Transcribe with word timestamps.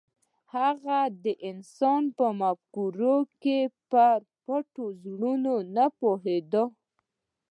هغه 0.55 0.99
د 1.23 1.25
انسان 1.49 2.03
په 2.17 2.25
مفکورو 2.41 3.17
کې 3.41 3.59
پر 3.91 4.17
پټو 4.45 4.85
زرو 5.03 5.33
نه 5.75 5.85
پوهېده. 5.99 6.63